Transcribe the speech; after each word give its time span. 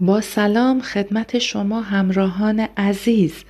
با 0.00 0.20
سلام 0.20 0.80
خدمت 0.80 1.38
شما 1.38 1.80
همراهان 1.80 2.60
عزیز. 2.76 3.44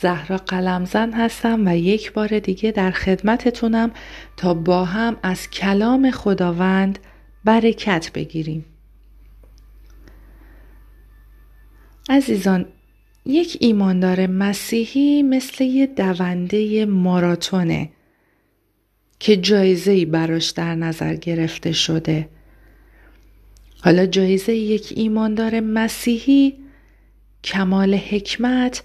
زهرا 0.00 0.36
قلمزن 0.36 1.12
هستم 1.12 1.66
و 1.66 1.76
یک 1.76 2.12
بار 2.12 2.38
دیگه 2.38 2.72
در 2.72 2.90
خدمتتونم 2.90 3.90
تا 4.36 4.54
با 4.54 4.84
هم 4.84 5.16
از 5.22 5.50
کلام 5.50 6.10
خداوند 6.10 6.98
برکت 7.44 8.10
بگیریم. 8.14 8.64
عزیزان 12.08 12.66
یک 13.26 13.56
ایماندار 13.60 14.26
مسیحی 14.26 15.22
مثل 15.22 15.64
یه 15.64 15.86
دونده 15.86 16.86
ماراتونه 16.86 17.90
که 19.18 19.36
جایزه‌ای 19.36 20.04
براش 20.04 20.50
در 20.50 20.74
نظر 20.74 21.14
گرفته 21.14 21.72
شده. 21.72 22.28
حالا 23.80 24.06
جایزه 24.06 24.54
یک 24.54 24.92
ایماندار 24.96 25.60
مسیحی 25.60 26.54
کمال 27.44 27.94
حکمت، 27.94 28.82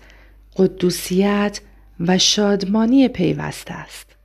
قدوسیت 0.56 1.62
و 2.00 2.18
شادمانی 2.18 3.08
پیوسته 3.08 3.74
است. 3.74 4.16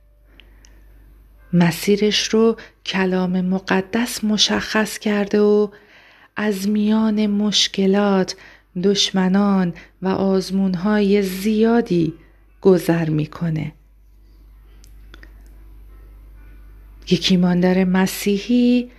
مسیرش 1.53 2.27
رو 2.27 2.57
کلام 2.85 3.41
مقدس 3.41 4.23
مشخص 4.23 4.99
کرده 4.99 5.39
و 5.39 5.67
از 6.35 6.69
میان 6.69 7.27
مشکلات، 7.27 8.35
دشمنان 8.83 9.73
و 10.01 10.07
آزمونهای 10.07 11.21
زیادی 11.21 12.13
گذر 12.61 13.09
می‌کنه. 13.09 13.73
یک 17.11 17.27
ایماندار 17.31 17.83
مسیحی 17.83 18.91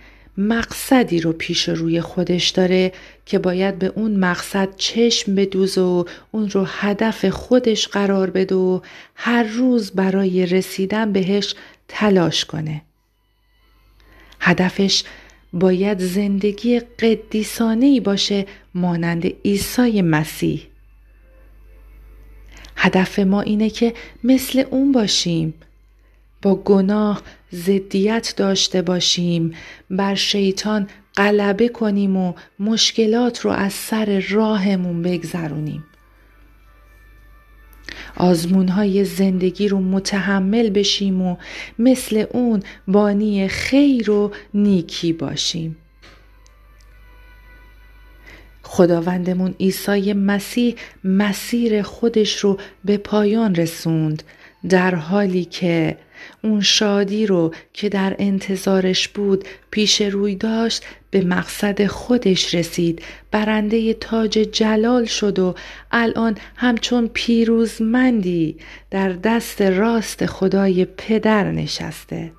مقصدی 0.47 1.19
رو 1.19 1.33
پیش 1.33 1.69
روی 1.69 2.01
خودش 2.01 2.49
داره 2.49 2.91
که 3.25 3.39
باید 3.39 3.79
به 3.79 3.93
اون 3.95 4.15
مقصد 4.15 4.75
چشم 4.75 5.35
بدوز 5.35 5.77
و 5.77 6.05
اون 6.31 6.49
رو 6.49 6.65
هدف 6.67 7.25
خودش 7.25 7.87
قرار 7.87 8.29
بده 8.29 8.55
و 8.55 8.79
هر 9.15 9.43
روز 9.43 9.91
برای 9.91 10.45
رسیدن 10.45 11.11
بهش 11.11 11.55
تلاش 11.87 12.45
کنه. 12.45 12.81
هدفش 14.39 15.03
باید 15.53 15.99
زندگی 15.99 16.79
قدیسانه 16.79 17.99
باشه 17.99 18.45
مانند 18.73 19.25
عیسی 19.45 20.01
مسیح. 20.01 20.67
هدف 22.75 23.19
ما 23.19 23.41
اینه 23.41 23.69
که 23.69 23.93
مثل 24.23 24.63
اون 24.69 24.91
باشیم 24.91 25.53
با 26.41 26.55
گناه 26.55 27.21
ضدیت 27.53 28.33
داشته 28.37 28.81
باشیم. 28.81 29.53
بر 29.89 30.15
شیطان 30.15 30.87
غلبه 31.17 31.69
کنیم 31.69 32.17
و 32.17 32.33
مشکلات 32.59 33.39
رو 33.39 33.51
از 33.51 33.73
سر 33.73 34.23
راهمون 34.29 35.01
بگذرونیم. 35.01 35.83
آزمون 38.17 38.67
های 38.67 39.05
زندگی 39.05 39.67
رو 39.67 39.79
متحمل 39.79 40.69
بشیم 40.69 41.21
و 41.21 41.35
مثل 41.79 42.25
اون 42.31 42.63
بانی 42.87 43.47
خیر 43.47 44.11
و 44.11 44.31
نیکی 44.53 45.13
باشیم. 45.13 45.77
خداوندمون 48.63 49.55
عیسی 49.59 50.13
مسیح 50.13 50.75
مسیر 51.03 51.81
خودش 51.81 52.37
رو 52.37 52.57
به 52.85 52.97
پایان 52.97 53.55
رسوند 53.55 54.23
در 54.69 54.95
حالی 54.95 55.45
که 55.45 55.97
اون 56.43 56.61
شادی 56.61 57.25
رو 57.25 57.53
که 57.73 57.89
در 57.89 58.15
انتظارش 58.19 59.07
بود 59.07 59.45
پیش 59.71 60.01
روی 60.01 60.35
داشت 60.35 60.85
به 61.11 61.21
مقصد 61.21 61.85
خودش 61.85 62.55
رسید. 62.55 63.01
برنده 63.31 63.93
تاج 63.93 64.31
جلال 64.31 65.05
شد 65.05 65.39
و 65.39 65.55
الان 65.91 66.37
همچون 66.55 67.09
پیروزمندی 67.13 68.57
در 68.89 69.09
دست 69.09 69.61
راست 69.61 70.25
خدای 70.25 70.85
پدر 70.85 71.51
نشسته. 71.51 72.31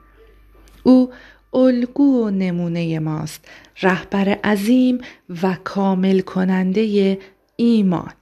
او 0.83 1.13
الگو 1.55 2.25
و 2.27 2.31
نمونه 2.31 2.99
ماست 2.99 3.45
رهبر 3.83 4.29
عظیم 4.29 4.99
و 5.43 5.57
کامل 5.65 6.21
کننده 6.21 7.19
ایمان. 7.57 8.13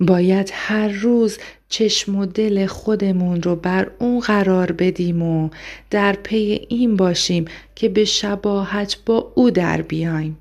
باید 0.00 0.50
هر 0.52 0.88
روز 0.88 1.38
چشم 1.68 2.16
و 2.16 2.26
دل 2.26 2.66
خودمون 2.66 3.42
رو 3.42 3.56
بر 3.56 3.90
اون 3.98 4.20
قرار 4.20 4.72
بدیم 4.72 5.22
و 5.22 5.50
در 5.90 6.12
پی 6.12 6.66
این 6.68 6.96
باشیم 6.96 7.44
که 7.74 7.88
به 7.88 8.04
شباهت 8.04 8.96
با 9.06 9.32
او 9.34 9.50
در 9.50 9.82
بیایم. 9.82 10.38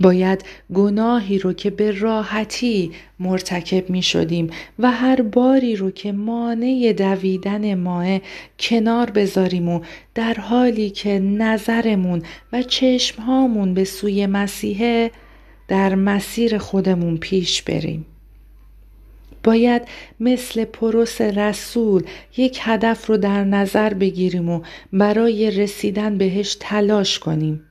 باید 0.00 0.44
گناهی 0.74 1.38
رو 1.38 1.52
که 1.52 1.70
به 1.70 1.90
راحتی 1.90 2.92
مرتکب 3.18 3.90
می 3.90 4.02
شدیم 4.02 4.50
و 4.78 4.90
هر 4.90 5.22
باری 5.22 5.76
رو 5.76 5.90
که 5.90 6.12
مانع 6.12 6.94
دویدن 6.96 7.74
ماه 7.74 8.20
کنار 8.58 9.10
بذاریم 9.10 9.68
و 9.68 9.80
در 10.14 10.34
حالی 10.34 10.90
که 10.90 11.18
نظرمون 11.18 12.22
و 12.52 12.62
چشمهامون 12.62 13.74
به 13.74 13.84
سوی 13.84 14.26
مسیحه 14.26 15.10
در 15.68 15.94
مسیر 15.94 16.58
خودمون 16.58 17.16
پیش 17.16 17.62
بریم. 17.62 18.06
باید 19.44 19.82
مثل 20.20 20.64
پروس 20.64 21.20
رسول 21.20 22.04
یک 22.36 22.58
هدف 22.62 23.06
رو 23.06 23.16
در 23.16 23.44
نظر 23.44 23.94
بگیریم 23.94 24.48
و 24.48 24.62
برای 24.92 25.50
رسیدن 25.50 26.18
بهش 26.18 26.56
تلاش 26.60 27.18
کنیم. 27.18 27.62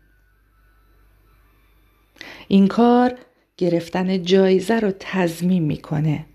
این 2.48 2.68
کار 2.68 3.16
گرفتن 3.58 4.24
جایزه 4.24 4.80
رو 4.80 4.92
تضمین 5.00 5.64
می‌کنه. 5.64 6.26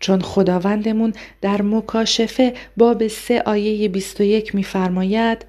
چون 0.00 0.20
خداوندمون 0.20 1.12
در 1.40 1.62
مکاشفه 1.62 2.54
باب 2.76 3.08
سه 3.08 3.42
آیه 3.46 3.88
21 3.88 4.54
میفرماید 4.54 5.46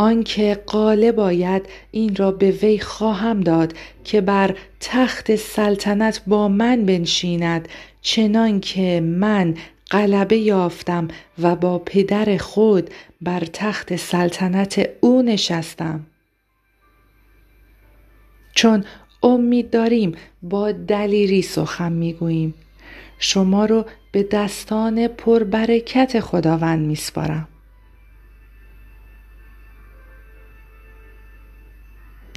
آنکه 0.00 0.62
قاله 0.66 1.12
باید 1.12 1.66
این 1.90 2.16
را 2.16 2.30
به 2.30 2.50
وی 2.50 2.78
خواهم 2.78 3.40
داد 3.40 3.74
که 4.04 4.20
بر 4.20 4.56
تخت 4.80 5.36
سلطنت 5.36 6.22
با 6.26 6.48
من 6.48 6.86
بنشیند 6.86 7.68
چنان 8.02 8.60
که 8.60 9.00
من 9.00 9.54
غلبه 9.90 10.36
یافتم 10.36 11.08
و 11.38 11.56
با 11.56 11.78
پدر 11.78 12.36
خود 12.36 12.90
بر 13.20 13.40
تخت 13.40 13.96
سلطنت 13.96 14.90
او 15.00 15.22
نشستم. 15.22 16.06
چون 18.54 18.84
امید 19.22 19.70
داریم 19.70 20.12
با 20.42 20.72
دلیری 20.72 21.42
سخن 21.42 21.92
می‌گوییم. 21.92 22.54
شما 23.18 23.64
رو 23.64 23.84
به 24.12 24.22
دستان 24.22 25.08
پربرکت 25.08 26.20
خداوند 26.20 26.86
میسپارم. 26.86 27.48